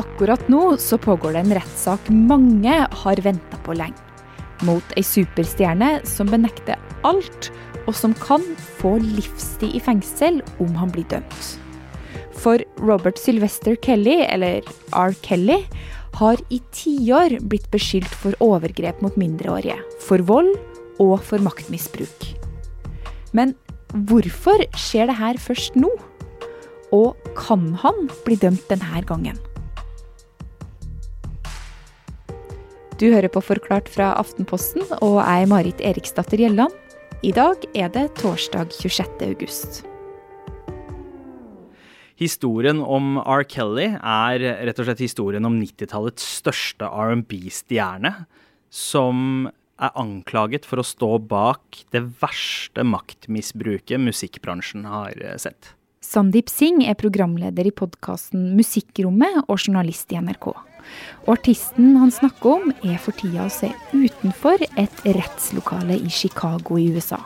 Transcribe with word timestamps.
Akkurat 0.00 0.48
nå 0.48 0.76
så 0.80 0.96
pågår 0.96 1.34
det 1.34 1.42
en 1.42 1.54
rettssak 1.58 2.06
mange 2.08 2.76
har 2.90 3.20
venta 3.24 3.58
på 3.66 3.74
lenge. 3.76 3.98
Mot 4.64 4.94
ei 4.96 5.02
superstjerne 5.04 5.98
som 6.08 6.30
benekter 6.30 6.80
alt, 7.04 7.50
og 7.84 7.96
som 7.98 8.14
kan 8.16 8.44
få 8.78 8.94
livstid 9.02 9.74
i 9.74 9.82
fengsel 9.82 10.38
om 10.62 10.70
han 10.78 10.92
blir 10.94 11.04
dømt. 11.10 11.48
For 12.38 12.62
Robert 12.80 13.18
Sylvester 13.20 13.76
Kelly, 13.84 14.22
eller 14.24 14.62
R. 14.96 15.12
Kelly, 15.26 15.60
har 16.16 16.40
i 16.52 16.60
tiår 16.72 17.38
blitt 17.50 17.68
beskyldt 17.72 18.16
for 18.22 18.36
overgrep 18.44 19.02
mot 19.04 19.16
mindreårige, 19.20 19.76
for 20.00 20.24
vold 20.24 20.54
og 21.02 21.18
for 21.26 21.42
maktmisbruk. 21.42 22.32
Men 23.36 23.56
hvorfor 24.08 24.64
skjer 24.78 25.10
det 25.10 25.20
her 25.20 25.40
først 25.40 25.76
nå? 25.76 25.90
Og 26.92 27.32
kan 27.36 27.72
han 27.82 28.06
bli 28.24 28.36
dømt 28.40 28.68
denne 28.70 29.04
gangen? 29.08 29.40
Du 33.02 33.08
hører 33.10 33.32
på 33.34 33.40
Forklart 33.42 33.88
fra 33.90 34.12
Aftenposten, 34.14 34.84
og 35.02 35.16
er 35.24 35.48
Marit 35.50 35.80
Eriksdatter 35.82 36.38
Gjelland. 36.38 36.70
I 37.26 37.32
dag 37.34 37.64
er 37.74 37.88
det 37.90 38.04
torsdag 38.20 38.70
26. 38.76 39.24
august. 39.26 39.80
Historien 42.22 42.78
om 42.78 43.16
R. 43.18 43.42
Kelly 43.42 43.88
er 43.98 44.46
rett 44.68 44.78
og 44.78 44.86
slett 44.86 45.02
historien 45.02 45.50
om 45.50 45.58
90-tallets 45.58 46.30
største 46.38 46.86
R&B-stjerne, 46.86 48.14
som 48.70 49.50
er 49.82 49.98
anklaget 49.98 50.70
for 50.70 50.78
å 50.78 50.86
stå 50.86 51.16
bak 51.26 51.82
det 51.90 52.06
verste 52.22 52.86
maktmisbruket 52.86 53.98
musikkbransjen 53.98 54.86
har 54.86 55.18
sett. 55.42 55.74
Sandeep 56.06 56.46
Singh 56.50 56.86
er 56.86 56.94
programleder 56.94 57.66
i 57.66 57.74
podkasten 57.74 58.52
Musikkrommet 58.54 59.42
og 59.48 59.58
journalist 59.58 60.14
i 60.14 60.22
NRK. 60.22 60.52
Og 61.26 61.36
artisten 61.36 61.96
han 62.00 62.12
snakker 62.14 62.56
om, 62.56 62.72
er 62.82 62.98
for 63.02 63.16
tida 63.18 63.46
å 63.46 63.52
se 63.52 63.70
utenfor 63.92 64.64
et 64.80 65.04
rettslokale 65.06 65.98
i 65.98 66.10
Chicago 66.12 66.78
i 66.80 66.88
USA. 66.94 67.20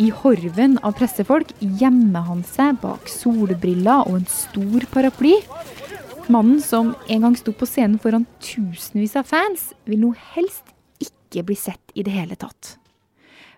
I 0.00 0.08
horven 0.14 0.78
av 0.86 0.94
pressefolk 0.96 1.50
gjemmer 1.60 2.24
han 2.28 2.44
seg 2.46 2.78
bak 2.80 3.08
solbriller 3.10 4.06
og 4.08 4.20
en 4.20 4.28
stor 4.32 4.86
paraply. 4.94 5.34
Mannen 6.30 6.60
som 6.64 6.94
en 7.10 7.26
gang 7.26 7.36
sto 7.36 7.52
på 7.52 7.68
scenen 7.68 7.98
foran 8.00 8.28
tusenvis 8.40 9.18
av 9.18 9.28
fans, 9.28 9.72
vil 9.84 10.00
nå 10.04 10.14
helst 10.36 10.70
ikke 11.02 11.44
bli 11.50 11.58
sett 11.58 11.92
i 11.92 12.04
det 12.06 12.14
hele 12.14 12.38
tatt. 12.38 12.76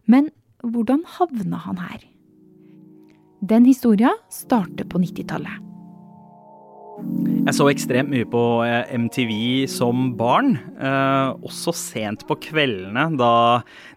Men 0.09 0.33
hvordan 0.63 1.05
havna 1.19 1.61
han 1.67 1.79
her? 1.83 2.01
Den 3.43 3.67
historia 3.67 4.15
starter 4.31 4.87
på 4.87 5.03
90-tallet. 5.03 5.72
Jeg 7.42 7.56
så 7.56 7.64
ekstremt 7.72 8.12
mye 8.12 8.27
på 8.31 8.41
eh, 8.62 8.92
MTV 8.95 9.33
som 9.70 10.12
barn. 10.19 10.55
Eh, 10.78 11.33
også 11.42 11.75
sent 11.75 12.22
på 12.28 12.36
kveldene, 12.45 13.08
da 13.19 13.33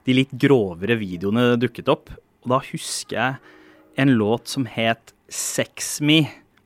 de 0.08 0.16
litt 0.18 0.34
grovere 0.42 0.98
videoene 0.98 1.52
dukket 1.62 1.92
opp. 1.94 2.10
Og 2.44 2.56
da 2.56 2.62
husker 2.72 3.20
jeg 3.20 4.02
en 4.02 4.16
låt 4.18 4.50
som 4.52 4.66
het 4.70 5.14
Sex 5.30 6.00
Me 6.02 6.24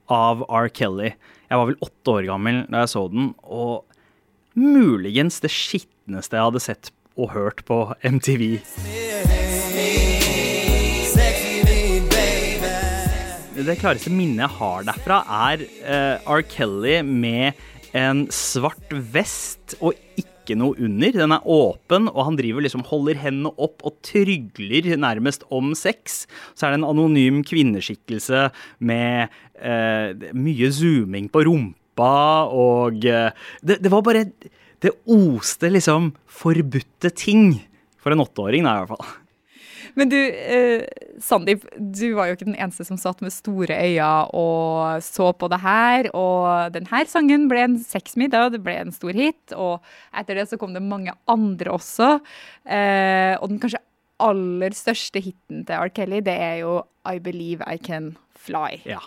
av 0.09 0.45
R. 0.47 0.71
Kelly. 0.71 1.13
Jeg 1.49 1.59
var 1.59 1.69
vel 1.69 1.79
åtte 1.83 2.15
år 2.15 2.29
gammel 2.29 2.63
da 2.69 2.85
jeg 2.85 2.93
så 2.95 3.05
den, 3.11 3.33
og 3.43 3.83
muligens 4.59 5.39
det 5.43 5.51
skitneste 5.53 6.39
jeg 6.39 6.47
hadde 6.47 6.63
sett 6.63 6.93
og 7.19 7.33
hørt 7.35 7.65
på 7.67 7.83
MTV. 8.07 9.38
Det 13.65 13.79
klareste 13.81 14.11
minnet 14.13 14.45
jeg 14.45 14.55
har 14.59 14.85
derfra, 14.87 15.19
er 15.51 15.63
uh, 15.83 16.35
R. 16.37 16.43
Kelly 16.47 16.99
med 17.03 17.57
en 17.97 18.25
svart 18.33 18.93
vest 19.13 19.75
og 19.79 19.97
ikke 20.19 20.55
noe 20.57 20.77
under. 20.81 21.13
Den 21.17 21.33
er 21.35 21.47
åpen, 21.49 22.09
og 22.11 22.25
han 22.27 22.37
driver 22.39 22.63
liksom 22.65 22.85
holder 22.87 23.19
hendene 23.21 23.51
opp 23.61 23.83
og 23.85 23.97
trygler 24.05 24.91
nærmest 25.01 25.45
om 25.53 25.73
sex. 25.77 26.23
Så 26.53 26.67
er 26.67 26.73
det 26.73 26.81
en 26.81 26.89
anonym 26.89 27.41
kvinneskikkelse 27.47 28.47
med 28.79 29.35
uh, 29.59 30.29
mye 30.37 30.71
zooming 30.75 31.29
på 31.33 31.43
rumpa, 31.49 32.15
og 32.55 33.03
uh, 33.09 33.49
det, 33.61 33.81
det 33.83 33.93
var 33.93 34.05
bare 34.05 34.29
Det 34.79 34.93
oste 35.11 35.67
liksom 35.67 36.13
forbudte 36.23 37.11
ting. 37.11 37.57
For 37.99 38.15
en 38.15 38.23
åtteåring, 38.23 38.63
da, 38.63 38.77
i 38.77 38.85
hvert 38.85 38.93
fall. 38.95 39.18
Men 39.99 40.11
du, 40.11 40.17
eh, 40.17 40.85
Sandeep, 41.19 41.65
du 41.75 42.13
var 42.15 42.29
jo 42.29 42.37
ikke 42.37 42.47
den 42.47 42.55
eneste 42.55 42.85
som 42.87 42.99
satt 42.99 43.19
med 43.25 43.33
store 43.35 43.75
øyne 43.75 44.11
og 44.37 45.03
så 45.03 45.33
på 45.35 45.49
det 45.51 45.59
her. 45.59 46.09
Og 46.15 46.71
denne 46.75 47.03
sangen 47.09 47.49
ble 47.51 47.65
en 47.65 47.77
sexmiddag, 47.83 48.53
det 48.55 48.63
ble 48.63 48.77
en 48.79 48.95
stor 48.95 49.17
hit. 49.17 49.55
Og 49.57 49.83
etter 50.15 50.39
det 50.39 50.47
så 50.49 50.59
kom 50.61 50.75
det 50.75 50.85
mange 50.85 51.15
andre 51.27 51.75
også. 51.75 52.15
Eh, 52.63 53.35
og 53.41 53.51
den 53.51 53.59
kanskje 53.59 53.83
aller 54.19 54.75
største 54.75 55.21
hiten 55.23 55.63
til 55.67 55.75
R. 55.75 55.91
Kelly, 55.95 56.23
det 56.23 56.35
er 56.35 56.59
jo 56.63 56.81
I 57.07 57.19
Believe 57.23 57.63
I 57.67 57.79
Can 57.79 58.13
Fly. 58.35 58.81
Ja. 58.87 59.01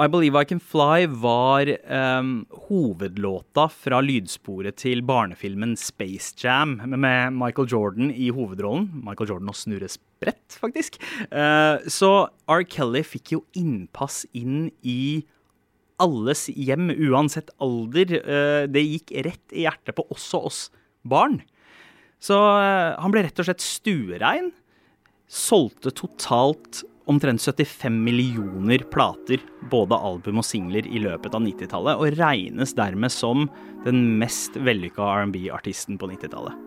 I 0.00 0.08
Believe 0.08 0.40
I 0.40 0.46
Can 0.48 0.60
Fly 0.64 1.04
var 1.20 1.68
um, 1.68 2.46
hovedlåta 2.70 3.66
fra 3.68 3.98
lydsporet 4.00 4.78
til 4.80 5.02
barnefilmen 5.04 5.74
Space 5.76 6.32
Jam 6.40 6.78
med 6.88 7.36
Michael 7.36 7.68
Jordan 7.68 8.08
i 8.08 8.30
hovedrollen. 8.32 8.88
Michael 9.04 9.34
Jordan 9.34 9.52
og 9.52 9.58
Snurre 9.60 9.90
Sprett, 10.20 10.58
faktisk. 10.60 10.98
Uh, 11.32 11.80
så 11.88 12.28
R. 12.44 12.64
Kelly 12.68 13.00
fikk 13.06 13.32
jo 13.32 13.44
innpass 13.56 14.26
inn 14.36 14.68
i 14.84 15.24
alles 16.00 16.48
hjem, 16.52 16.90
uansett 16.92 17.48
alder. 17.56 18.12
Uh, 18.20 18.68
det 18.68 18.84
gikk 18.84 19.14
rett 19.24 19.56
i 19.56 19.64
hjertet 19.64 19.96
på 19.96 20.04
også 20.12 20.42
oss 20.50 20.60
barn. 21.08 21.40
Så 22.20 22.36
uh, 22.36 23.00
han 23.00 23.14
ble 23.14 23.24
rett 23.24 23.40
og 23.40 23.48
slett 23.48 23.64
stuerein. 23.64 24.52
Solgte 25.24 25.94
totalt 25.96 26.82
omtrent 27.08 27.40
75 27.40 27.96
millioner 28.04 28.84
plater, 28.92 29.40
både 29.72 29.96
album 29.96 30.42
og 30.42 30.46
singler, 30.46 30.84
i 30.84 31.00
løpet 31.00 31.32
av 31.34 31.42
90-tallet, 31.46 31.96
og 31.96 32.20
regnes 32.20 32.76
dermed 32.76 33.14
som 33.14 33.48
den 33.86 34.04
mest 34.20 34.58
vellykka 34.60 35.08
R&B-artisten 35.24 35.96
på 35.98 36.12
90-tallet. 36.12 36.66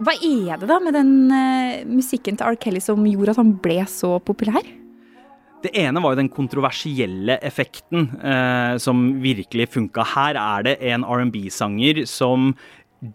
Hva 0.00 0.14
er 0.16 0.60
det 0.60 0.68
da 0.70 0.78
med 0.80 0.96
den 0.96 1.14
uh, 1.28 1.86
musikken 1.88 2.38
til 2.38 2.48
R. 2.48 2.56
Kelly 2.60 2.80
som 2.80 3.04
gjorde 3.04 3.34
at 3.34 3.40
han 3.42 3.52
ble 3.60 3.82
så 3.90 4.14
populær? 4.24 4.64
Det 5.60 5.74
ene 5.76 6.00
var 6.00 6.14
jo 6.14 6.22
den 6.22 6.32
kontroversielle 6.32 7.36
effekten 7.44 8.06
uh, 8.22 8.80
som 8.80 9.02
virkelig 9.20 9.68
funka. 9.74 10.06
Her 10.14 10.38
er 10.40 10.64
det 10.70 10.76
en 10.88 11.04
R&B-sanger 11.04 12.06
som 12.08 12.54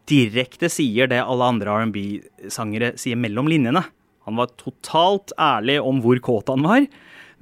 direkte 0.09 0.70
sier 0.70 1.09
det 1.09 1.24
alle 1.24 1.50
andre 1.56 1.74
R&B-sangere 1.81 2.94
sier 3.02 3.18
mellom 3.18 3.50
linjene. 3.50 3.82
Han 4.26 4.38
var 4.38 4.53
totalt 4.58 5.34
ærlig 5.42 5.80
om 5.82 6.02
hvor 6.06 6.22
kåt 6.26 6.50
han 6.53 6.66
var, 6.66 6.86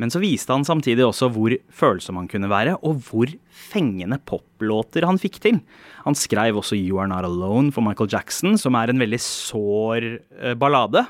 men 0.01 0.11
så 0.13 0.21
viste 0.23 0.53
han 0.53 0.65
samtidig 0.65 1.05
også 1.05 1.29
hvor 1.33 1.55
følsom 1.73 2.19
han 2.21 2.29
kunne 2.31 2.49
være, 2.51 2.77
og 2.81 3.03
hvor 3.07 3.31
fengende 3.53 4.19
poplåter 4.25 5.05
han 5.07 5.19
fikk 5.21 5.39
til. 5.43 5.59
Han 6.07 6.17
skrev 6.17 6.59
også 6.61 6.77
You 6.79 6.99
Are 7.01 7.09
Not 7.09 7.27
Alone 7.27 7.71
for 7.71 7.85
Michael 7.85 8.11
Jackson, 8.11 8.57
som 8.57 8.77
er 8.79 8.91
en 8.91 9.01
veldig 9.01 9.21
sår 9.21 10.09
eh, 10.13 10.55
ballade. 10.59 11.05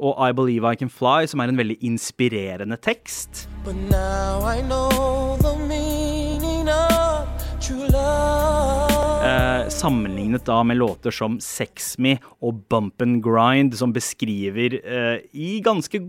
Og 0.00 0.16
I 0.16 0.32
Believe 0.32 0.64
I 0.64 0.78
Can 0.80 0.88
Fly, 0.88 1.26
som 1.28 1.42
er 1.42 1.52
en 1.52 1.60
veldig 1.60 1.76
inspirerende 1.84 2.78
tekst. 2.80 3.46
But 3.64 3.76
now 3.90 4.40
I 4.48 4.62
know 4.64 5.36
the 5.42 5.56
meaning 5.68 6.68
of 6.72 7.28
true 7.60 7.88
love. 7.88 9.00
Eh, 9.20 9.68
sammenlignet 9.68 10.44
da 10.44 10.62
med 10.64 10.76
låter 10.80 11.12
som 11.12 11.36
Sex 11.40 11.98
Me 11.98 12.16
og 12.40 12.64
Bump 12.72 13.02
and 13.02 13.20
Grind, 13.24 13.76
som 13.76 13.92
beskriver 13.92 14.78
eh, 14.80 15.20
i 15.36 15.60
ganske 15.60 16.00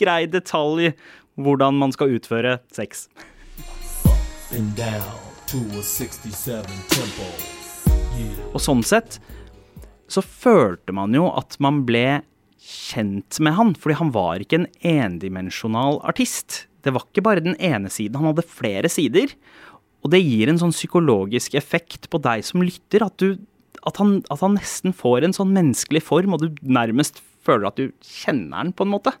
grei 0.00 0.24
detalj 0.26 0.94
hvordan 1.40 1.78
man 1.80 1.94
skal 1.94 2.14
utføre 2.16 2.58
sex. 2.74 3.08
Og 8.54 8.60
sånn 8.62 8.84
sett 8.86 9.18
så 10.10 10.22
følte 10.22 10.94
man 10.94 11.14
jo 11.16 11.26
at 11.32 11.56
man 11.64 11.82
ble 11.88 12.22
kjent 12.64 13.40
med 13.44 13.56
han, 13.58 13.72
fordi 13.76 13.98
han 13.98 14.12
var 14.14 14.42
ikke 14.42 14.62
en 14.62 14.70
endimensjonal 14.86 16.00
artist. 16.06 16.64
Det 16.84 16.92
var 16.94 17.06
ikke 17.08 17.24
bare 17.24 17.44
den 17.44 17.58
ene 17.58 17.90
siden, 17.92 18.20
han 18.20 18.30
hadde 18.32 18.46
flere 18.48 18.90
sider. 18.92 19.34
Og 20.04 20.12
det 20.12 20.22
gir 20.22 20.52
en 20.52 20.60
sånn 20.60 20.74
psykologisk 20.74 21.56
effekt 21.58 22.10
på 22.12 22.20
deg 22.24 22.44
som 22.46 22.64
lytter, 22.64 23.06
at, 23.06 23.16
du, 23.20 23.40
at, 23.82 24.00
han, 24.00 24.18
at 24.32 24.44
han 24.44 24.56
nesten 24.58 24.96
får 24.96 25.24
en 25.24 25.36
sånn 25.36 25.54
menneskelig 25.56 26.04
form, 26.04 26.36
og 26.36 26.44
du 26.44 26.64
nærmest 26.64 27.22
føler 27.44 27.68
at 27.68 27.80
du 27.80 27.88
kjenner 28.04 28.60
han 28.60 28.74
på 28.76 28.86
en 28.86 28.92
måte. 28.92 29.14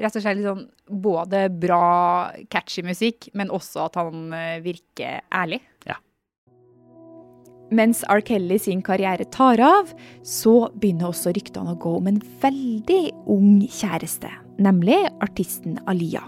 Rett 0.00 0.16
og 0.16 0.24
slett 0.24 0.38
litt 0.38 0.48
sånn 0.48 0.66
både 1.02 1.44
bra, 1.52 2.30
catchy 2.52 2.84
musikk, 2.86 3.28
men 3.36 3.52
også 3.52 3.86
at 3.88 3.98
han 4.00 4.30
eh, 4.36 4.62
virker 4.64 5.20
ærlig. 5.34 5.60
Ja. 5.88 5.98
Mens 7.74 8.02
R. 8.10 8.22
Kelly 8.26 8.58
sin 8.62 8.82
karriere 8.86 9.28
tar 9.30 9.60
av, 9.62 9.92
så 10.26 10.70
begynner 10.74 11.10
også 11.10 11.34
ryktene 11.36 11.76
å 11.76 11.80
gå 11.80 11.94
om 12.00 12.10
en 12.10 12.20
veldig 12.42 13.02
ung 13.30 13.60
kjæreste, 13.68 14.32
nemlig 14.62 14.98
artisten 15.22 15.78
Aliyah. 15.90 16.26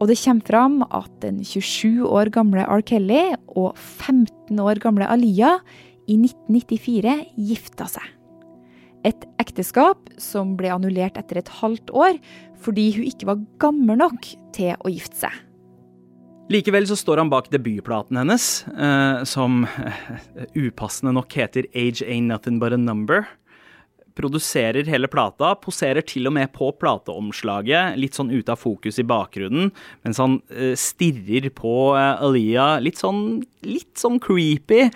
Og 0.00 0.08
det 0.10 0.18
kommer 0.18 0.48
fram 0.48 0.80
at 0.88 1.12
den 1.22 1.44
27 1.46 2.02
år 2.08 2.32
gamle 2.34 2.64
R. 2.66 2.82
Kelly 2.82 3.36
og 3.54 3.76
15 3.78 4.58
år 4.58 4.80
gamle 4.82 5.06
Aliyah 5.06 5.60
i 6.10 6.16
1994 6.18 7.14
gifta 7.38 7.86
seg. 7.86 8.08
Et 9.08 9.24
ekteskap 9.42 10.12
som 10.20 10.54
ble 10.58 10.70
annullert 10.70 11.18
etter 11.18 11.40
et 11.40 11.54
halvt 11.60 11.90
år 11.90 12.18
fordi 12.62 12.92
hun 12.96 13.08
ikke 13.08 13.30
var 13.32 13.40
gammel 13.62 13.98
nok 13.98 14.28
til 14.54 14.76
å 14.78 14.92
gifte 14.92 15.24
seg. 15.24 15.40
Likevel 16.52 16.86
så 16.86 16.96
står 16.98 17.22
han 17.22 17.30
bak 17.32 17.48
debutplaten 17.52 18.18
hennes, 18.18 18.64
eh, 18.70 19.22
som 19.28 19.62
eh, 19.64 20.48
upassende 20.58 21.14
nok 21.16 21.32
heter 21.38 21.68
Age 21.72 22.02
Ain't 22.04 22.28
Nothing 22.28 22.58
But 22.60 22.74
A 22.76 22.80
Number. 22.80 23.24
Produserer 24.18 24.84
hele 24.90 25.08
plata, 25.08 25.54
poserer 25.56 26.04
til 26.04 26.28
og 26.28 26.34
med 26.36 26.50
på 26.52 26.68
plateomslaget, 26.76 27.96
litt 27.96 28.18
sånn 28.18 28.34
ute 28.34 28.52
av 28.52 28.60
fokus 28.60 29.00
i 29.00 29.06
bakgrunnen, 29.08 29.70
mens 30.04 30.20
han 30.20 30.40
eh, 30.52 30.74
stirrer 30.76 31.48
på 31.56 31.94
Aliyah 31.96 32.82
litt 32.84 33.00
sånn, 33.00 33.40
litt 33.64 33.94
sånn 34.02 34.20
creepy 34.20 34.90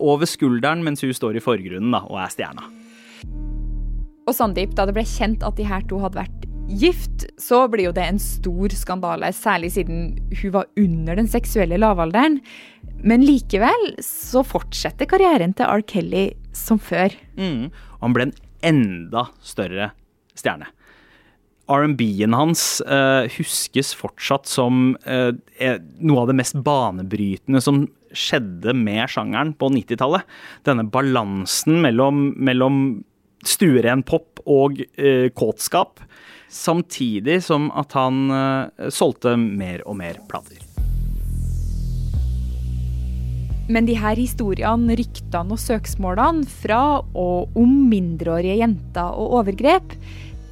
over 0.00 0.30
skulderen 0.30 0.86
mens 0.86 1.04
hun 1.04 1.12
står 1.12 1.36
i 1.36 1.44
forgrunnen 1.44 1.92
da, 1.92 2.06
og 2.08 2.22
er 2.24 2.32
stjerna. 2.32 2.70
Og 4.24 4.32
Sandeep, 4.32 4.72
da 4.76 4.86
det 4.88 4.94
ble 4.96 5.04
kjent 5.06 5.44
at 5.44 5.58
de 5.58 5.66
her 5.68 5.84
to 5.90 6.00
hadde 6.00 6.22
vært 6.22 6.44
gift, 6.80 7.26
så 7.40 7.64
blir 7.68 7.90
jo 7.90 7.96
det 7.96 8.06
en 8.08 8.20
stor 8.22 8.72
skandale, 8.72 9.28
særlig 9.36 9.74
siden 9.74 10.14
hun 10.40 10.54
var 10.54 10.70
under 10.80 11.18
den 11.20 11.28
seksuelle 11.28 11.78
lavalderen. 11.80 12.38
Men 13.04 13.24
likevel 13.24 13.92
så 14.04 14.44
fortsetter 14.46 15.08
karrieren 15.10 15.52
til 15.56 15.68
R. 15.68 15.84
Kelly 15.84 16.30
som 16.56 16.80
før. 16.80 17.12
Mm. 17.36 17.68
Han 18.00 18.16
ble 18.16 18.30
en 18.30 18.34
enda 18.64 19.28
større 19.44 19.92
stjerne. 20.38 20.70
R&B-en 21.70 22.36
hans 22.36 22.82
uh, 22.84 23.24
huskes 23.38 23.94
fortsatt 23.96 24.48
som 24.48 24.92
uh, 25.08 25.32
noe 26.04 26.24
av 26.24 26.28
det 26.28 26.36
mest 26.36 26.58
banebrytende 26.64 27.62
som 27.64 27.86
skjedde 28.14 28.74
med 28.76 29.08
sjangeren 29.10 29.54
på 29.56 29.70
90-tallet. 29.72 30.28
Denne 30.68 30.84
balansen 30.92 31.80
mellom, 31.84 32.28
mellom 32.36 32.82
stueren 33.48 34.04
pop 34.06 34.42
og 34.44 34.80
eh, 34.96 35.30
kåtskap 35.34 36.02
samtidig 36.54 37.40
som 37.42 37.70
at 37.74 37.96
han 37.98 38.28
eh, 38.30 38.90
solgte 38.94 39.36
mer 39.40 39.82
og 39.88 39.98
mer 39.98 40.20
plater. 40.30 40.60
Men 43.64 43.86
de 43.88 43.94
her 43.96 44.18
historiene, 44.20 44.92
ryktene 44.98 45.56
og 45.56 45.60
søksmålene 45.60 46.44
fra 46.64 47.00
og 47.00 47.56
om 47.56 47.72
mindreårige 47.88 48.58
jenter 48.60 49.16
og 49.16 49.38
overgrep, 49.40 49.96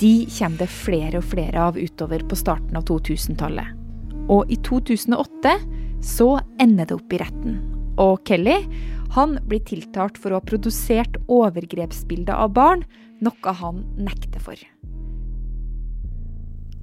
de 0.00 0.14
kommer 0.32 0.64
det 0.64 0.70
flere 0.72 1.20
og 1.20 1.28
flere 1.34 1.68
av 1.68 1.76
utover 1.76 2.24
på 2.26 2.38
starten 2.40 2.78
av 2.78 2.88
2000-tallet. 2.88 3.76
Og 4.32 4.48
i 4.50 4.56
2008 4.64 5.52
så 6.02 6.32
ender 6.62 6.88
det 6.88 6.96
opp 6.96 7.12
i 7.12 7.20
retten. 7.20 7.60
Og 8.00 8.24
Kelly 8.26 8.56
han 9.12 9.36
blir 9.48 9.60
tiltalt 9.68 10.18
for 10.20 10.32
å 10.32 10.40
ha 10.40 10.44
produsert 10.44 11.18
overgrepsbilder 11.28 12.36
av 12.36 12.54
barn, 12.56 12.84
noe 13.22 13.56
han 13.58 13.82
nekter 14.00 14.42
for. 14.42 14.56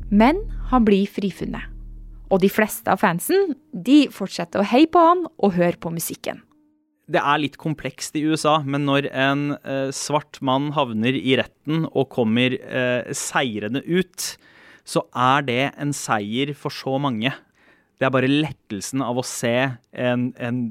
Men 0.09 0.41
han 0.69 0.85
blir 0.85 1.09
frifunnet. 1.09 1.65
Og 2.29 2.43
de 2.43 2.49
fleste 2.53 2.93
av 2.93 3.01
fansen 3.01 3.55
de 3.73 4.03
fortsetter 4.13 4.61
å 4.61 4.69
heie 4.69 4.89
på 4.89 5.01
han 5.01 5.25
og 5.31 5.55
høre 5.57 5.81
på 5.81 5.91
musikken. 5.93 6.43
Det 7.09 7.17
er 7.17 7.41
litt 7.41 7.57
komplekst 7.57 8.13
i 8.19 8.21
USA, 8.29 8.59
men 8.61 8.85
når 8.85 9.07
en 9.09 9.45
eh, 9.57 9.89
svart 9.95 10.37
mann 10.45 10.69
havner 10.75 11.15
i 11.17 11.33
retten 11.39 11.87
og 11.89 12.11
kommer 12.13 12.53
eh, 12.53 13.09
seirende 13.17 13.81
ut, 13.81 14.35
så 14.85 15.07
er 15.17 15.47
det 15.47 15.63
en 15.81 15.93
seier 15.95 16.53
for 16.57 16.73
så 16.73 16.99
mange. 17.01 17.33
Det 17.97 18.05
er 18.05 18.13
bare 18.13 18.29
lettelsen 18.29 19.01
av 19.01 19.17
å 19.17 19.25
se 19.25 19.55
en, 19.89 20.29
en, 20.37 20.61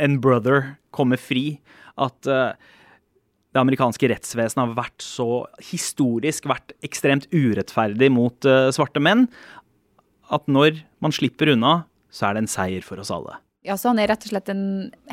en 0.00 0.18
brother 0.22 0.74
komme 0.94 1.18
fri. 1.20 1.58
At 2.00 2.28
uh, 2.28 2.52
det 3.52 3.60
amerikanske 3.60 4.08
rettsvesenet 4.12 4.62
har 4.62 4.76
vært 4.78 5.04
så 5.04 5.44
historisk 5.64 6.48
vært 6.50 6.74
ekstremt 6.86 7.28
urettferdig 7.32 8.10
mot 8.14 8.48
uh, 8.48 8.70
svarte 8.74 9.02
menn, 9.02 9.26
at 10.32 10.46
når 10.48 10.80
man 11.04 11.12
slipper 11.12 11.52
unna, 11.52 11.82
så 12.12 12.28
er 12.28 12.36
det 12.36 12.44
en 12.44 12.52
seier 12.52 12.84
for 12.86 13.00
oss 13.02 13.12
alle. 13.12 13.36
Ja, 13.66 13.76
så 13.78 13.92
han 13.92 14.00
er 14.02 14.10
rett 14.10 14.24
og 14.26 14.32
slett 14.32 14.48
en 14.50 14.64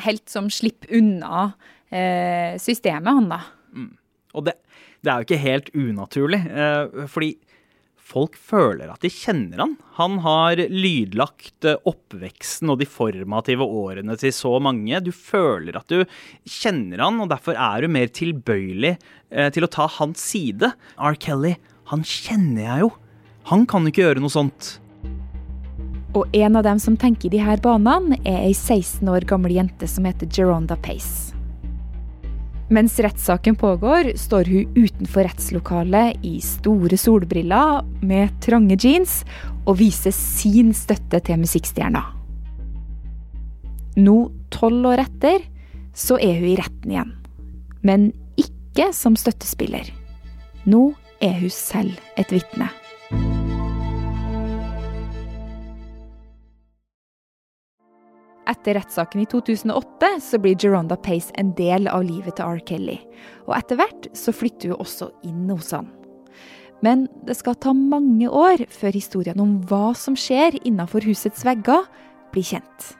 helt 0.01 0.25
som 0.31 0.47
slipper 0.53 0.91
unna 0.99 1.51
uh, 1.51 2.53
systemet, 2.61 3.11
han 3.11 3.29
da. 3.31 3.43
Mm. 3.75 3.93
Og 4.37 4.45
det, 4.47 4.55
det, 5.03 5.11
er 5.11 5.19
jo 5.19 5.27
ikke 5.27 5.41
helt 5.41 5.69
unaturlig, 5.73 6.39
fordi 7.09 7.31
folk 8.09 8.37
føler 8.37 8.89
at 8.91 9.03
de 9.05 9.11
kjenner 9.13 9.61
han. 9.61 9.75
Han 9.99 10.19
har 10.25 10.61
lydlagt 10.71 11.67
eh, 11.67 11.79
oppveksten 11.89 12.71
og 12.73 12.81
de 12.81 12.87
formative 12.89 13.65
årene 13.65 14.17
til 14.19 14.33
så 14.35 14.55
mange. 14.63 15.01
Du 15.05 15.11
føler 15.15 15.77
at 15.79 15.89
du 15.91 16.03
kjenner 16.49 17.05
han, 17.05 17.21
og 17.21 17.31
derfor 17.31 17.57
er 17.59 17.85
du 17.85 17.93
mer 17.93 18.11
tilbøyelig 18.13 18.95
eh, 18.95 19.49
til 19.53 19.65
å 19.67 19.71
ta 19.71 19.87
hans 19.99 20.23
side. 20.31 20.73
R. 20.97 21.17
Kelly, 21.21 21.55
han 21.93 22.05
kjenner 22.05 22.65
jeg 22.65 22.85
jo. 22.87 22.93
Han 23.49 23.65
kan 23.69 23.87
ikke 23.89 24.05
gjøre 24.07 24.23
noe 24.23 24.33
sånt. 24.33 24.75
Og 26.17 26.25
en 26.33 26.57
av 26.57 26.65
dem 26.65 26.79
som 26.81 26.97
tenker 26.97 27.29
i 27.29 27.37
de 27.37 27.43
her 27.45 27.61
banene, 27.61 28.17
er 28.25 28.47
ei 28.47 28.53
16 28.55 29.05
år 29.13 29.27
gammel 29.29 29.53
jente 29.59 29.89
som 29.89 30.07
heter 30.09 30.29
Geronda 30.33 30.77
Pace. 30.81 31.38
Mens 32.69 32.99
rettssaken 33.01 33.55
pågår, 33.55 34.11
står 34.15 34.45
hun 34.45 34.75
utenfor 34.77 35.25
rettslokalet 35.25 36.21
i 36.25 36.35
store 36.45 36.97
solbriller 37.01 37.81
med 38.05 38.35
trange 38.45 38.77
jeans 38.77 39.23
og 39.65 39.79
viser 39.79 40.13
sin 40.13 40.69
støtte 40.77 41.17
til 41.25 41.41
musikkstjerna. 41.41 42.03
Nå, 43.97 44.17
tolv 44.53 44.85
år 44.91 45.01
etter, 45.01 45.41
så 45.97 46.19
er 46.21 46.37
hun 46.37 46.51
i 46.51 46.59
retten 46.59 46.93
igjen. 46.93 47.15
Men 47.81 48.11
ikke 48.37 48.91
som 48.93 49.17
støttespiller. 49.17 49.89
Nå 50.69 50.91
er 51.25 51.39
hun 51.41 51.51
selv 51.53 51.97
et 52.21 52.29
vitne. 52.31 52.69
Etter 58.49 58.79
rettssaken 58.79 59.21
i 59.21 59.27
2008 59.29 60.09
så 60.25 60.39
blir 60.41 60.57
Geronda 60.57 60.97
Pace 60.97 61.33
en 61.37 61.51
del 61.57 61.87
av 61.91 62.03
livet 62.07 62.39
til 62.39 62.49
R. 62.49 62.61
Kelly. 62.65 62.97
Og 63.45 63.53
etter 63.59 63.77
hvert 63.77 64.09
så 64.17 64.33
flytter 64.33 64.73
hun 64.73 64.81
også 64.81 65.11
inn 65.27 65.45
hos 65.51 65.69
han. 65.75 65.89
Men 66.85 67.07
det 67.27 67.35
skal 67.37 67.57
ta 67.59 67.75
mange 67.75 68.29
år 68.31 68.63
før 68.71 68.95
historien 68.95 69.41
om 69.43 69.57
hva 69.69 69.91
som 69.97 70.15
skjer 70.17 70.57
innenfor 70.63 71.05
husets 71.05 71.43
vegger, 71.45 71.85
blir 72.33 72.47
kjent. 72.55 72.93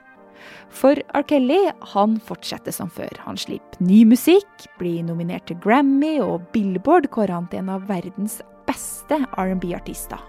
For 0.70 1.00
R. 1.16 1.24
Kelly 1.26 1.58
han 1.94 2.18
fortsetter 2.22 2.74
som 2.74 2.90
før. 2.92 3.10
Han 3.24 3.38
slipper 3.40 3.82
ny 3.82 4.04
musikk, 4.08 4.68
blir 4.78 5.02
nominert 5.06 5.48
til 5.50 5.58
Grammy, 5.64 6.18
og 6.22 6.46
Billboard 6.54 7.10
kårer 7.10 7.34
han 7.40 7.48
til 7.50 7.64
en 7.64 7.72
av 7.74 7.88
verdens 7.90 8.38
beste 8.68 9.18
R&B-artister. 9.34 10.20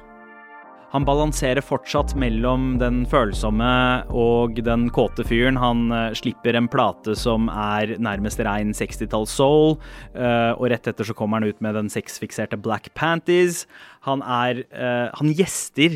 Han 0.91 1.05
balanserer 1.07 1.63
fortsatt 1.63 2.11
mellom 2.19 2.73
den 2.81 3.05
følsomme 3.07 3.71
og 4.11 4.57
den 4.59 4.89
kåte 4.91 5.23
fyren. 5.23 5.55
Han 5.61 5.85
uh, 5.87 6.11
slipper 6.17 6.57
en 6.59 6.67
plate 6.71 7.15
som 7.15 7.47
er 7.47 7.93
nærmest 8.03 8.41
rein 8.43 8.73
60-talls 8.75 9.31
soul, 9.39 9.77
uh, 10.17 10.51
og 10.57 10.67
rett 10.73 10.91
etter 10.91 11.07
så 11.07 11.15
kommer 11.15 11.39
han 11.39 11.47
ut 11.47 11.63
med 11.63 11.79
den 11.79 11.87
sexfikserte 11.91 12.59
Black 12.59 12.91
Panties. 12.99 13.63
Han 14.03 14.19
er 14.19 14.65
uh, 14.75 15.07
Han 15.15 15.31
gjester 15.31 15.95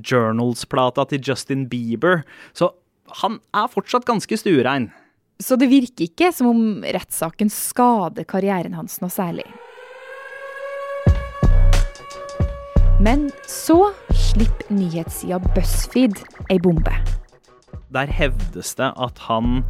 Journals-plata 0.00 1.04
til 1.12 1.20
Justin 1.28 1.68
Bieber, 1.68 2.24
så 2.56 2.72
han 3.20 3.38
er 3.56 3.68
fortsatt 3.72 4.08
ganske 4.08 4.40
stuerein. 4.40 4.88
Så 5.40 5.56
det 5.60 5.68
virker 5.70 6.08
ikke 6.08 6.32
som 6.34 6.48
om 6.50 6.62
rettssaken 6.82 7.52
skader 7.52 8.24
karrieren 8.28 8.76
hans 8.78 9.02
noe 9.04 9.12
særlig. 9.12 9.46
Men 13.00 13.28
så 13.46 13.92
slipper 14.10 14.72
nyhetssida 14.74 15.38
BuzzFeed 15.54 16.18
ei 16.50 16.58
bombe. 16.62 16.92
Der 17.94 18.10
hevdes 18.10 18.74
det 18.78 18.88
at 18.98 19.22
han 19.28 19.62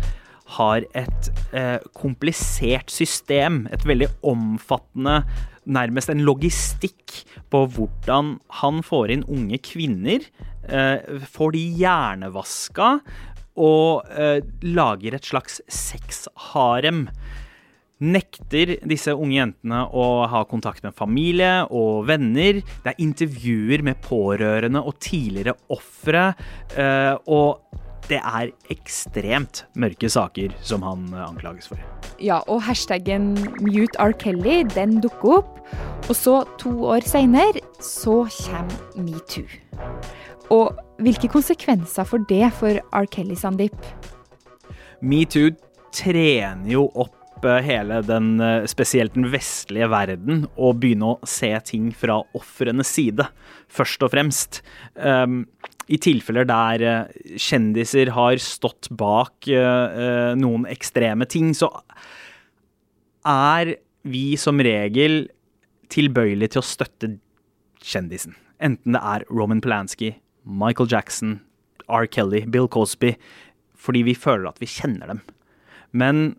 har 0.56 0.86
et 0.96 1.28
eh, 1.52 1.76
komplisert 1.92 2.88
system, 2.90 3.66
et 3.68 3.84
veldig 3.84 4.08
omfattende 4.24 5.22
Nærmest 5.68 6.08
en 6.08 6.22
logistikk 6.24 7.12
på 7.52 7.66
hvordan 7.74 8.38
han 8.62 8.78
får 8.80 9.10
inn 9.12 9.24
unge 9.28 9.58
kvinner, 9.60 10.22
eh, 10.64 11.18
får 11.28 11.52
de 11.52 11.64
hjernevaska 11.82 12.86
og 13.60 14.08
eh, 14.08 14.38
lager 14.64 15.18
et 15.18 15.28
slags 15.28 15.60
sexharem 15.68 17.04
nekter 17.98 18.76
disse 18.88 19.14
unge 19.14 19.38
jentene 19.40 19.82
å 19.90 20.26
ha 20.30 20.44
kontakt 20.48 20.84
med 20.86 20.96
familie 20.98 21.66
og 21.74 22.06
venner. 22.10 22.62
Det 22.84 22.94
er 22.94 23.02
intervjuer 23.02 23.84
med 23.86 24.00
pårørende 24.04 24.82
og 24.84 24.98
tidligere 25.02 25.56
ofre. 25.74 26.30
Eh, 26.76 27.14
og 27.26 27.64
det 28.08 28.20
er 28.22 28.52
ekstremt 28.72 29.66
mørke 29.76 30.08
saker 30.08 30.54
som 30.64 30.84
han 30.86 31.08
anklages 31.26 31.68
for. 31.68 31.80
Ja, 32.22 32.40
og 32.48 32.62
hashtaggen 32.66 33.34
Mute 33.60 33.98
R. 34.00 34.14
Kelly 34.18 34.62
den 34.74 34.98
dukker 35.04 35.40
opp. 35.42 35.54
Og 36.08 36.16
så, 36.16 36.40
to 36.58 36.72
år 36.88 37.04
seinere, 37.06 37.60
så 37.84 38.22
kommer 38.32 39.02
metoo. 39.04 39.44
Og 40.54 40.72
hvilke 41.04 41.28
konsekvenser 41.28 42.08
får 42.08 42.24
det 42.30 42.46
for 42.56 42.80
R. 42.80 43.08
Kelly 43.12 43.36
Sandeep? 43.36 43.76
Metoo 45.04 45.52
trener 45.94 46.72
jo 46.72 46.88
opp 46.96 47.17
eh, 47.46 47.60
hele 47.64 48.00
den, 48.06 48.40
eh, 48.40 48.66
spesielt 48.70 49.14
den 49.14 49.28
vestlige 49.32 49.88
verden, 49.90 50.46
og 50.56 50.80
begynne 50.82 51.14
å 51.14 51.26
se 51.26 51.50
ting 51.64 51.90
fra 51.94 52.20
ofrenes 52.36 52.90
side, 52.90 53.28
først 53.68 54.02
og 54.02 54.12
fremst. 54.14 54.62
Um, 54.94 55.46
I 55.88 55.96
tilfeller 55.96 56.44
der 56.44 56.84
uh, 56.84 57.20
kjendiser 57.40 58.10
har 58.12 58.36
stått 58.44 58.90
bak 58.92 59.48
uh, 59.48 60.34
noen 60.36 60.66
ekstreme 60.68 61.24
ting, 61.24 61.54
så 61.56 61.70
er 63.24 63.76
vi 64.08 64.36
som 64.36 64.60
regel 64.60 65.26
tilbøyelige 65.88 66.54
til 66.54 66.60
å 66.62 66.68
støtte 66.68 67.10
kjendisen. 67.80 68.36
Enten 68.60 68.96
det 68.96 69.00
er 69.00 69.24
Roman 69.30 69.62
Polanski, 69.64 70.12
Michael 70.44 70.90
Jackson, 70.90 71.38
R. 71.88 72.04
Kelly, 72.04 72.44
Bill 72.44 72.68
Cosby, 72.68 73.14
fordi 73.78 74.04
vi 74.10 74.16
føler 74.18 74.50
at 74.50 74.60
vi 74.60 74.68
kjenner 74.68 75.14
dem. 75.14 75.22
Men 75.92 76.36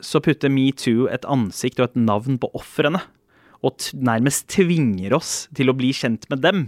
så 0.00 0.20
putter 0.20 0.52
metoo 0.52 1.06
et 1.12 1.24
ansikt 1.28 1.80
og 1.80 1.90
et 1.90 2.00
navn 2.00 2.38
på 2.40 2.50
ofrene, 2.56 3.00
og 3.64 3.88
nærmest 3.94 4.48
tvinger 4.52 5.14
oss 5.16 5.48
til 5.56 5.72
å 5.72 5.76
bli 5.76 5.92
kjent 5.96 6.28
med 6.30 6.44
dem. 6.44 6.66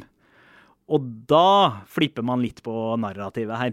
Og 0.89 1.05
da 1.29 1.85
flipper 1.91 2.25
man 2.25 2.41
litt 2.43 2.63
på 2.65 2.73
narrativet 3.01 3.61
her. 3.61 3.73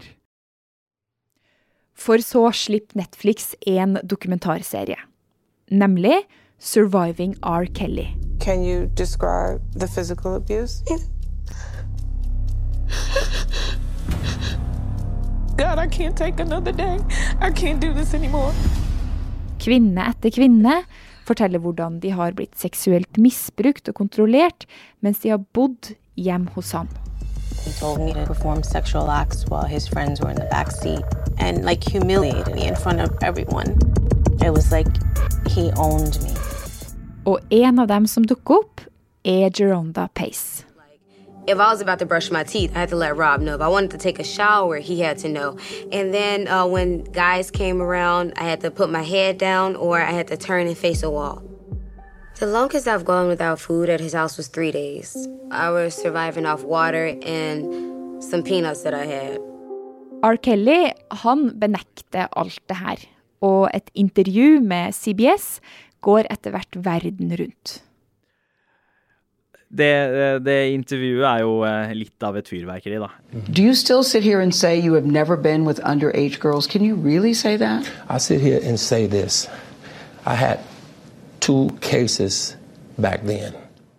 For 1.96 2.20
så 2.20 2.50
slipper 2.52 3.00
Netflix 3.00 3.54
en 3.66 3.96
dokumentarserie, 4.04 4.98
nemlig 5.72 6.26
Surviving 6.58 7.36
R. 7.42 7.64
Kelly. 7.66 8.16
Can 8.40 8.62
you 8.62 8.86
describe 8.94 9.60
the 9.72 9.86
physical 9.86 10.36
abuse? 10.36 10.82
God, 15.56 15.78
I 15.78 15.86
can't 15.86 16.16
take 16.16 16.38
another 16.38 16.72
day. 16.72 16.98
I 17.40 17.50
can't 17.50 17.80
do 17.80 17.94
this 17.94 18.12
anymore. 18.14 18.52
Kvinne 19.66 20.04
etter 20.12 20.30
kvinne 20.30 20.84
forteller 21.26 21.58
hvordan 21.58 21.98
de 21.98 22.12
har 22.14 22.36
blitt 22.38 22.54
seksuelt 22.54 23.18
misbrukt 23.18 23.88
og 23.90 23.96
kontrollert 23.98 24.66
mens 25.02 25.24
de 25.24 25.32
har 25.32 25.42
bodd 25.58 25.96
hjem 26.14 26.46
hos 26.54 26.70
ham. 26.76 26.86
He 27.64 27.72
told 27.80 27.98
me 27.98 28.12
to 28.14 28.22
perform 28.28 28.62
sexual 28.62 29.10
acts 29.10 29.42
while 29.50 29.66
his 29.66 29.88
friends 29.88 30.22
were 30.22 30.30
in 30.30 30.38
the 30.38 30.46
back 30.52 30.70
seat 30.70 31.02
and 31.38 31.64
like 31.66 31.82
humiliated 31.82 32.54
me 32.54 32.68
in 32.68 32.76
front 32.76 33.00
of 33.00 33.10
everyone. 33.22 33.74
It 34.38 34.54
was 34.54 34.70
like 34.70 34.86
he 35.50 35.72
owned 35.74 36.22
me. 36.22 36.30
Og 37.26 37.40
en 37.50 37.82
av 37.82 37.90
dem 37.90 38.06
som 38.06 38.22
dukker 38.22 38.60
opp, 38.60 38.86
er 39.24 39.50
Geronda 39.50 40.06
Pace. 40.14 40.62
If 41.46 41.60
I 41.60 41.70
was 41.70 41.80
about 41.80 42.00
to 42.00 42.06
brush 42.06 42.28
my 42.32 42.42
teeth, 42.42 42.72
I 42.74 42.80
had 42.80 42.88
to 42.88 42.96
let 42.96 43.16
Rob 43.16 43.40
know. 43.40 43.54
If 43.54 43.60
I 43.60 43.68
wanted 43.68 43.92
to 43.92 43.98
take 43.98 44.18
a 44.18 44.24
shower, 44.24 44.78
he 44.78 44.98
had 45.00 45.18
to 45.18 45.28
know. 45.28 45.56
And 45.92 46.12
then 46.12 46.48
uh, 46.48 46.66
when 46.66 47.04
guys 47.04 47.52
came 47.52 47.80
around, 47.80 48.32
I 48.36 48.42
had 48.42 48.60
to 48.62 48.70
put 48.70 48.90
my 48.90 49.02
head 49.02 49.38
down 49.38 49.76
or 49.76 50.02
I 50.02 50.10
had 50.10 50.26
to 50.28 50.36
turn 50.36 50.66
and 50.66 50.76
face 50.76 51.04
a 51.04 51.10
wall. 51.10 51.44
The 52.40 52.46
longest 52.46 52.88
I've 52.88 53.04
gone 53.04 53.28
without 53.28 53.60
food 53.60 53.88
at 53.88 54.00
his 54.00 54.12
house 54.12 54.36
was 54.36 54.48
three 54.48 54.72
days. 54.72 55.14
I 55.52 55.70
was 55.70 55.94
surviving 55.94 56.46
off 56.46 56.64
water 56.64 57.14
and 57.22 58.22
some 58.22 58.42
peanuts 58.42 58.82
that 58.82 58.92
I 58.92 59.06
had. 59.06 59.38
R. 60.22 60.36
Kelly 60.36 60.90
han 61.10 61.52
benekter 61.60 62.26
alt 62.32 62.58
det 62.66 62.76
her, 62.76 62.98
og 63.40 63.70
et 63.72 63.90
intervju 63.94 64.60
med 64.60 64.94
CBS 64.94 65.60
går 66.00 66.26
etter 66.30 66.50
hvert 66.50 66.76
verden 66.82 67.36
rundt. 67.38 67.85
Det, 69.68 69.90
det, 70.46 70.70
intervjuet 70.72 71.26
er 71.26 71.40
jo 71.42 71.56
eh, 71.66 71.92
litt 71.98 72.22
av 72.22 72.36
et 72.38 72.46
fyrverkeri, 72.48 73.00
da. 73.02 73.10
Do 73.50 73.62
you 73.62 73.74
still 73.74 74.04
sit 74.04 74.22
here 74.22 74.40
and 74.40 74.54
say 74.54 74.78
you 74.78 74.94
have 74.94 75.06
never 75.06 75.36
been 75.36 75.64
with 75.66 75.80
underage 75.82 76.38
girls? 76.38 76.66
Can 76.66 76.84
you 76.84 76.94
really 76.94 77.34
say 77.34 77.56
that? 77.56 77.90
I 78.08 78.18
sit 78.18 78.40
here 78.40 78.60
and 78.62 78.78
say 78.78 79.06
this. 79.06 79.48
I 80.24 80.34
had 80.34 80.60
two 81.40 81.70
cases 81.80 82.56
back 82.98 83.22
then. 83.22 83.54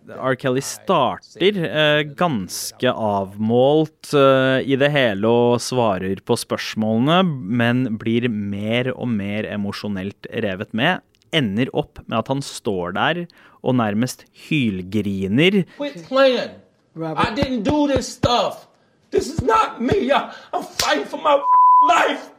R. 0.08 0.34
Kelly 0.34 0.62
starter 0.64 1.58
eh, 1.64 2.02
ganske 2.16 2.92
avmålt 2.92 4.14
eh, 4.16 4.64
i 4.64 4.76
det 4.80 4.88
hele 4.94 5.28
og 5.28 5.60
svarer 5.62 6.22
på 6.24 6.36
spørsmålene, 6.38 7.20
men 7.28 7.84
blir 8.00 8.28
mer 8.32 8.92
og 8.94 9.10
mer 9.12 9.48
emosjonelt 9.52 10.30
revet 10.32 10.72
med. 10.72 11.04
Ender 11.32 11.70
opp 11.76 12.00
med 12.06 12.18
at 12.20 12.30
han 12.32 12.42
står 12.44 12.96
der 12.96 13.24
og 13.62 13.76
nærmest 13.80 14.24
hylgriner. 14.48 15.62
Quit 15.76 16.00
playing. 16.08 16.56
I 16.98 17.30
didn't 17.36 17.62
do 17.62 17.86
this 17.86 18.08
stuff. 18.08 18.66
This 19.10 19.28
is 19.28 19.42
not 19.42 19.80
me. 19.80 20.10
I'm 20.12 20.62
fighting 20.62 21.06
for 21.06 21.20
my 21.22 21.38
life. 21.88 22.30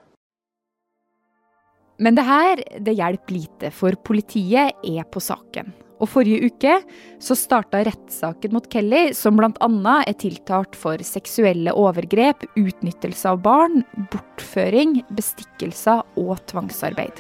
Men 1.99 2.15
det 2.15 2.23
her 2.23 2.63
det 2.79 2.95
hjelper 2.95 3.35
lite, 3.35 3.71
for 3.75 3.95
politiet 4.07 4.75
er 4.87 5.07
på 5.11 5.19
saken. 5.19 5.73
Og 5.99 6.07
forrige 6.07 6.47
uke 6.47 6.77
så 7.19 7.35
starta 7.35 7.81
rettssaken 7.83 8.53
mot 8.55 8.69
Kelly, 8.71 9.09
som 9.17 9.35
bl.a. 9.35 9.69
er 10.07 10.15
tiltalt 10.21 10.77
for 10.79 11.03
seksuelle 11.03 11.73
overgrep, 11.75 12.45
utnyttelse 12.55 13.33
av 13.33 13.41
barn, 13.43 13.83
bortføring, 14.13 15.01
bestikkelser 15.17 16.05
og 16.15 16.37
tvangsarbeid. 16.47 17.19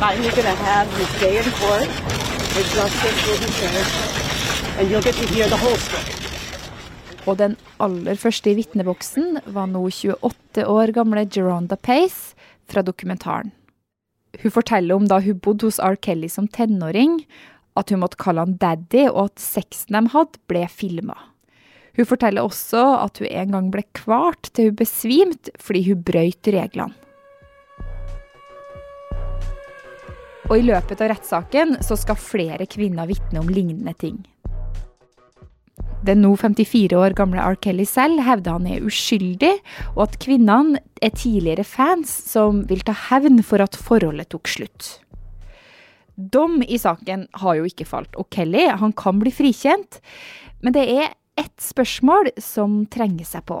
Finally 0.00 0.30
going 0.30 0.50
to 0.50 0.62
have 0.64 0.86
his 0.96 1.20
day 1.20 1.38
in 1.38 1.50
court. 1.60 2.16
where 2.56 2.64
justice 2.72 3.20
will 3.28 3.40
be 3.44 3.52
served, 3.52 4.78
and 4.78 4.90
you'll 4.90 5.04
get 5.04 5.14
to 5.14 5.26
hear 5.34 5.48
the 5.48 5.58
whole 5.60 5.76
story. 5.76 6.14
Og 7.26 7.36
den 7.36 7.56
aller 7.82 8.16
første 8.16 8.48
i 8.52 8.56
vitneboksen 8.56 9.42
var 9.52 9.66
nå 9.68 9.82
28 9.90 10.64
år 10.70 10.92
gamle 10.96 11.26
Geronda 11.28 11.76
Pace 11.76 12.36
fra 12.70 12.84
dokumentaren. 12.86 13.50
Hun 14.40 14.54
forteller 14.54 14.96
om 14.96 15.08
da 15.10 15.18
hun 15.20 15.40
bodde 15.42 15.68
hos 15.68 15.80
R. 15.82 15.98
Kelly 16.00 16.30
som 16.32 16.48
tenåring, 16.48 17.18
at 17.76 17.90
hun 17.92 18.00
måtte 18.04 18.20
kalle 18.20 18.46
han 18.46 18.56
daddy, 18.62 19.08
og 19.10 19.32
at 19.32 19.42
sexen 19.42 19.98
de 19.98 20.14
hadde, 20.14 20.40
ble 20.48 20.64
filma. 20.72 21.16
Hun 21.98 22.08
forteller 22.08 22.46
også 22.46 22.84
at 23.02 23.20
hun 23.20 23.28
en 23.28 23.56
gang 23.56 23.72
ble 23.74 23.84
kvalt 23.96 24.52
til 24.54 24.70
hun 24.70 24.80
besvimte 24.80 25.52
fordi 25.60 25.88
hun 25.90 26.04
brøyt 26.08 26.52
reglene. 26.56 26.96
Og 30.46 30.60
i 30.60 30.64
løpet 30.66 31.00
av 31.02 31.10
rettssaken 31.10 31.78
så 31.82 31.98
skal 31.98 32.18
flere 32.20 32.68
kvinner 32.70 33.08
vitne 33.10 33.42
om 33.42 33.50
lignende 33.50 33.94
ting. 33.98 34.20
Den 36.06 36.20
nå 36.22 36.36
54 36.38 36.94
år 36.94 37.16
gamle 37.18 37.42
R. 37.42 37.56
Kelly 37.58 37.86
selv 37.88 38.22
hevder 38.22 38.58
han 38.60 38.68
er 38.70 38.84
uskyldig, 38.86 39.56
og 39.96 40.04
at 40.04 40.18
kvinnene 40.22 40.78
er 41.02 41.14
tidligere 41.16 41.66
fans 41.66 42.12
som 42.30 42.62
vil 42.70 42.84
ta 42.86 42.94
hevn 43.08 43.42
for 43.42 43.64
at 43.64 43.74
forholdet 43.74 44.30
tok 44.30 44.50
slutt. 44.52 44.90
Dom 46.16 46.62
i 46.62 46.78
saken 46.80 47.26
har 47.42 47.58
jo 47.58 47.66
ikke 47.68 47.88
falt, 47.88 48.14
og 48.16 48.30
Kelly 48.32 48.68
han 48.70 48.94
kan 48.96 49.18
bli 49.20 49.34
frikjent. 49.34 49.98
Men 50.62 50.76
det 50.76 50.86
er 50.94 51.16
ett 51.36 51.58
spørsmål 51.60 52.30
som 52.40 52.84
trenger 52.92 53.26
seg 53.28 53.44
på. 53.50 53.60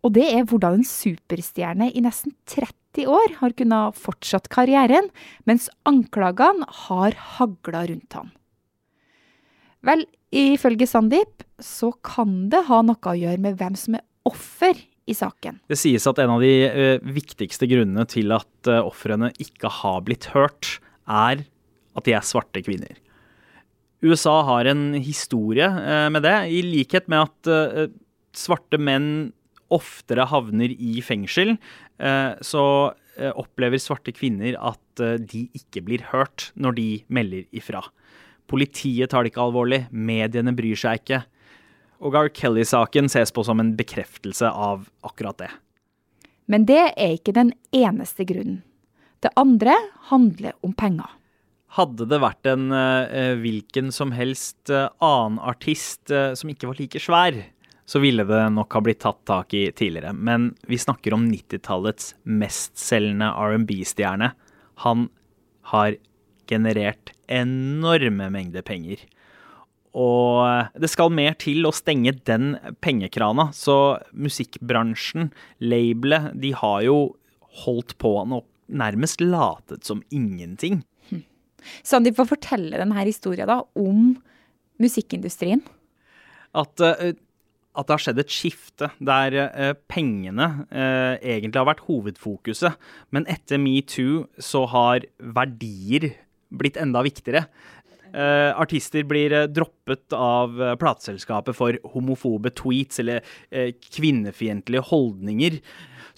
Og 0.00 0.14
det 0.16 0.30
er 0.30 0.46
hvordan 0.48 0.78
en 0.78 0.86
superstjerne 0.86 1.90
i 1.92 2.00
nesten 2.04 2.32
30 2.48 2.79
år 2.98 3.36
har 3.38 3.54
kunnet 3.54 3.98
fortsatt 3.98 4.48
karrieren, 4.52 5.08
mens 5.46 5.68
anklagene 5.88 6.66
har 6.86 7.14
hagla 7.38 7.86
rundt 7.86 8.16
ham. 8.18 8.32
Vel, 9.86 10.04
ifølge 10.34 10.88
Sandeep 10.88 11.44
så 11.62 11.92
kan 12.04 12.48
det 12.52 12.66
ha 12.68 12.80
noe 12.84 13.00
å 13.00 13.16
gjøre 13.16 13.40
med 13.40 13.56
hvem 13.60 13.76
som 13.78 13.96
er 13.96 14.04
offer 14.28 14.76
i 15.10 15.16
saken. 15.16 15.60
Det 15.70 15.78
sies 15.80 16.04
at 16.06 16.20
en 16.22 16.34
av 16.36 16.42
de 16.44 16.52
uh, 16.68 17.12
viktigste 17.14 17.68
grunnene 17.70 18.04
til 18.10 18.34
at 18.36 18.70
uh, 18.70 18.82
ofrene 18.84 19.32
ikke 19.42 19.70
har 19.80 20.02
blitt 20.06 20.30
hørt, 20.34 20.78
er 21.08 21.46
at 21.96 22.06
de 22.06 22.14
er 22.14 22.26
svarte 22.26 22.62
kvinner. 22.64 22.98
USA 24.04 24.40
har 24.48 24.68
en 24.70 24.94
historie 25.00 25.66
uh, 25.66 26.08
med 26.12 26.24
det, 26.26 26.36
i 26.52 26.62
likhet 26.66 27.08
med 27.10 27.26
at 27.26 27.90
svarte 28.36 28.78
menn 28.78 29.30
oftere 29.70 30.26
havner 30.30 30.72
i 30.74 31.00
fengsel, 31.04 31.56
så 32.42 32.64
opplever 33.36 33.80
svarte 33.82 34.14
kvinner 34.16 34.56
at 34.56 35.02
de 35.30 35.46
ikke 35.56 35.82
blir 35.84 36.04
hørt 36.12 36.50
når 36.54 36.76
de 36.78 36.88
melder 37.12 37.44
ifra. 37.56 37.82
Politiet 38.50 39.12
tar 39.12 39.22
det 39.22 39.32
ikke 39.34 39.44
alvorlig, 39.44 39.84
mediene 39.92 40.54
bryr 40.56 40.78
seg 40.78 41.02
ikke. 41.02 41.20
Og 42.00 42.16
R. 42.16 42.30
Kelly-saken 42.32 43.10
ses 43.12 43.30
på 43.34 43.44
som 43.44 43.60
en 43.60 43.74
bekreftelse 43.76 44.48
av 44.48 44.88
akkurat 45.06 45.38
det. 45.42 45.50
Men 46.50 46.64
det 46.66 46.80
er 46.96 47.14
ikke 47.18 47.36
den 47.36 47.52
eneste 47.76 48.24
grunnen. 48.26 48.62
Det 49.20 49.30
andre 49.36 49.76
handler 50.08 50.56
om 50.64 50.72
penger. 50.72 51.12
Hadde 51.76 52.08
det 52.10 52.18
vært 52.18 52.48
en 52.50 52.72
hvilken 53.42 53.92
som 53.94 54.10
helst 54.16 54.72
annen 54.72 55.36
artist 55.38 56.08
som 56.08 56.50
ikke 56.50 56.66
var 56.72 56.80
like 56.80 57.02
svær, 57.04 57.36
så 57.90 57.98
ville 57.98 58.22
det 58.22 58.42
nok 58.54 58.76
ha 58.76 58.82
blitt 58.86 59.00
tatt 59.02 59.24
tak 59.26 59.54
i 59.58 59.64
tidligere. 59.74 60.12
Men 60.14 60.52
vi 60.70 60.78
snakker 60.78 61.16
om 61.16 61.26
90-tallets 61.26 62.12
mestselgende 62.22 63.32
R&B-stjerne. 63.34 64.28
Han 64.84 65.08
har 65.72 65.96
generert 66.50 67.10
enorme 67.26 68.28
mengder 68.30 68.62
penger. 68.66 69.02
Og 69.98 70.70
det 70.78 70.90
skal 70.92 71.10
mer 71.14 71.34
til 71.42 71.66
å 71.66 71.74
stenge 71.74 72.12
den 72.28 72.52
pengekrana. 72.84 73.48
Så 73.56 73.98
musikkbransjen, 74.14 75.32
labelet, 75.58 76.30
de 76.38 76.52
har 76.60 76.84
jo 76.86 76.98
holdt 77.64 77.96
på 77.98 78.12
og 78.22 78.44
nærmest 78.70 79.22
latet 79.24 79.82
som 79.88 80.04
ingenting. 80.14 80.84
Hm. 81.10 81.24
Sandeep, 81.82 82.20
hva 82.20 82.28
forteller 82.36 82.78
denne 82.78 83.02
historien 83.02 83.50
da 83.50 83.64
om 83.74 84.14
musikkindustrien? 84.78 85.64
At, 86.54 86.78
uh, 86.78 87.10
at 87.78 87.86
det 87.86 87.94
har 87.94 88.02
skjedd 88.02 88.20
et 88.22 88.32
skifte 88.34 88.88
der 88.98 89.36
uh, 89.38 89.72
pengene 89.90 90.48
eh, 90.74 91.14
egentlig 91.36 91.60
har 91.60 91.68
vært 91.68 91.84
hovedfokuset. 91.86 92.78
Men 93.14 93.28
etter 93.30 93.62
metoo 93.62 94.24
så 94.42 94.64
har 94.72 95.06
verdier 95.20 96.10
blitt 96.50 96.80
enda 96.80 97.04
viktigere. 97.06 97.44
Eh, 98.10 98.50
artister 98.58 99.06
blir 99.06 99.34
uh, 99.36 99.46
droppet 99.46 100.16
av 100.16 100.56
uh, 100.58 100.72
plateselskapet 100.80 101.54
for 101.54 101.78
homofobe 101.92 102.50
tweets 102.58 102.98
eller 103.04 103.22
kvinnefiendtlige 103.94 104.82
holdninger. 104.90 105.60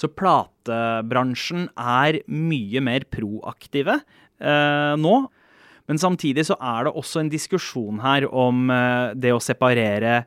Så 0.01 0.09
platebransjen 0.09 1.69
er 1.77 2.23
mye 2.33 2.81
mer 2.83 3.05
proaktive 3.13 4.01
nå. 4.43 5.13
Men 5.87 6.01
samtidig 6.01 6.47
så 6.49 6.57
er 6.57 6.89
det 6.89 6.95
også 6.99 7.21
en 7.21 7.31
diskusjon 7.31 8.01
her 8.03 8.25
om 8.27 8.73
det 9.15 9.31
å 9.31 9.43
separere 9.45 10.25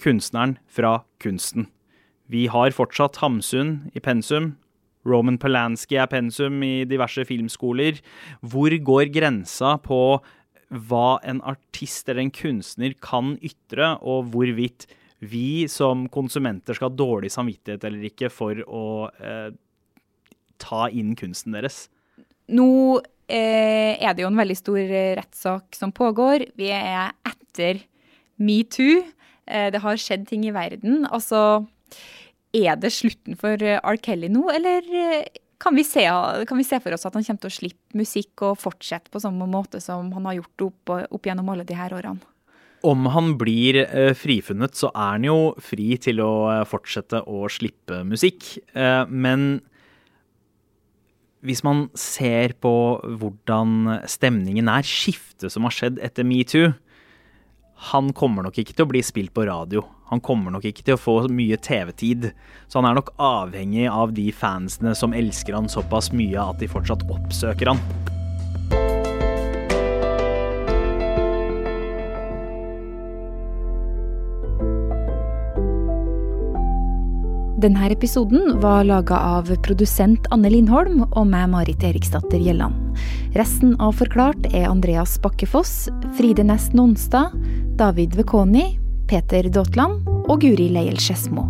kunstneren 0.00 0.56
fra 0.70 1.00
kunsten. 1.22 1.68
Vi 2.30 2.46
har 2.50 2.72
fortsatt 2.74 3.20
Hamsun 3.22 3.90
i 3.94 4.02
pensum. 4.02 4.54
Roman 5.08 5.38
Polanski 5.40 5.96
er 5.98 6.10
pensum 6.10 6.60
i 6.62 6.84
diverse 6.88 7.24
filmskoler. 7.26 7.98
Hvor 8.40 8.74
går 8.86 9.10
grensa 9.14 9.76
på 9.82 10.20
hva 10.70 11.18
en 11.26 11.40
artist 11.42 12.08
eller 12.08 12.28
en 12.28 12.34
kunstner 12.34 12.94
kan 13.02 13.34
ytre, 13.42 13.96
og 13.98 14.30
hvorvidt 14.30 14.86
vi 15.20 15.66
som 15.68 16.06
konsumenter 16.12 16.76
skal 16.76 16.90
ha 16.90 16.96
dårlig 16.96 17.32
samvittighet 17.34 17.82
eller 17.84 18.06
ikke 18.08 18.30
for 18.32 18.62
å 18.64 18.84
eh, 19.20 19.50
ta 20.60 20.86
inn 20.94 21.16
kunsten 21.18 21.56
deres. 21.56 21.88
Nå 22.50 23.00
eh, 23.28 23.98
er 23.98 24.14
det 24.14 24.24
jo 24.24 24.30
en 24.30 24.40
veldig 24.40 24.58
stor 24.58 24.80
eh, 24.80 25.14
rettssak 25.18 25.76
som 25.76 25.92
pågår. 25.92 26.46
Vi 26.56 26.70
er 26.72 27.12
etter 27.26 27.82
metoo. 28.40 29.02
Eh, 29.50 29.68
det 29.74 29.82
har 29.82 30.00
skjedd 30.00 30.28
ting 30.30 30.46
i 30.46 30.54
verden. 30.54 31.04
Altså, 31.10 31.66
er 32.56 32.78
det 32.80 32.92
slutten 32.94 33.38
for 33.38 33.60
eh, 33.62 33.80
R. 33.82 34.00
Kelly 34.02 34.30
nå, 34.32 34.46
eller 34.54 34.86
eh, 34.86 35.40
kan 35.60 35.76
vi, 35.76 35.84
se, 35.84 36.06
kan 36.48 36.56
vi, 36.56 36.64
se, 36.64 36.78
for 36.80 36.96
oss 36.96 37.04
at 37.04 37.16
han 37.18 37.26
kommer 37.26 37.42
til 37.42 37.50
å 37.50 37.58
slippe 37.58 37.98
musikk 38.00 38.46
og 38.48 38.60
fortsette 38.62 39.12
på 39.12 39.20
samme 39.20 39.44
måte 39.50 39.82
som 39.84 40.08
han 40.16 40.28
har 40.30 40.38
gjort 40.38 40.70
opp, 40.70 40.92
opp 41.12 41.28
gjennom 41.28 41.50
alle 41.52 41.66
de 41.68 41.76
her 41.76 41.92
årene? 41.92 42.22
Om 42.80 43.10
han 43.12 43.34
blir 43.36 43.82
frifunnet, 44.16 44.72
så 44.72 44.88
er 44.94 45.18
han 45.18 45.26
jo 45.26 45.34
fri 45.60 45.98
til 46.00 46.22
å 46.24 46.64
fortsette 46.64 47.20
å 47.28 47.42
slippe 47.52 47.98
musikk. 48.08 48.54
Men 48.72 49.58
hvis 51.44 51.60
man 51.60 51.90
ser 51.92 52.54
på 52.56 52.72
hvordan 53.20 53.98
stemningen 54.08 54.72
er, 54.72 54.88
skiftet 54.88 55.52
som 55.52 55.68
har 55.68 55.76
skjedd 55.76 56.00
etter 56.00 56.24
metoo, 56.24 56.70
han 57.80 58.12
kommer 58.12 58.44
nok 58.44 58.58
ikke 58.60 58.74
til 58.76 58.84
å 58.84 58.90
bli 58.90 59.00
spilt 59.04 59.32
på 59.32 59.46
radio. 59.48 59.80
Han 60.10 60.20
kommer 60.20 60.52
nok 60.52 60.66
ikke 60.68 60.84
til 60.84 60.98
å 60.98 61.00
få 61.00 61.14
mye 61.32 61.56
TV-tid. 61.56 62.28
Så 62.68 62.80
han 62.80 62.90
er 62.90 62.98
nok 62.98 63.14
avhengig 63.16 63.86
av 63.88 64.12
de 64.12 64.28
fansene 64.36 64.92
som 64.98 65.16
elsker 65.16 65.56
han 65.56 65.70
såpass 65.70 66.12
mye 66.12 66.36
at 66.44 66.60
de 66.60 66.68
fortsatt 66.68 67.06
oppsøker 67.08 67.72
han. 67.72 67.80
Denne 77.60 77.90
episoden 77.92 78.54
var 78.62 78.86
laga 78.88 79.18
av 79.36 79.50
produsent 79.64 80.24
Anne 80.32 80.48
Lindholm 80.48 81.02
og 81.10 81.26
meg, 81.28 81.50
Marit 81.52 81.82
Eriksdatter 81.84 82.40
Gjelland. 82.40 82.76
Resten 83.36 83.74
av 83.84 83.98
Forklart 83.98 84.48
er 84.54 84.64
Andreas 84.70 85.18
Bakkefoss, 85.20 85.90
Fride 86.16 86.46
Næss 86.48 86.70
Nonstad, 86.72 87.36
David 87.80 88.12
Vekoni, 88.12 88.74
Peter 89.08 89.46
Daatland 89.48 90.04
og 90.28 90.42
Guri 90.42 90.66
Leiel 90.68 90.98
Skedsmo. 91.00 91.46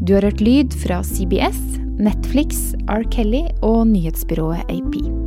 Du 0.00 0.14
har 0.16 0.24
hørt 0.24 0.40
lyd 0.40 0.72
fra 0.80 1.02
CBS, 1.04 1.60
Netflix, 2.00 2.70
R. 2.88 3.04
Kelly 3.12 3.50
og 3.60 3.84
nyhetsbyrået 3.90 4.64
AP. 4.72 5.21